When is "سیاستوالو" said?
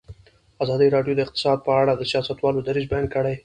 2.11-2.65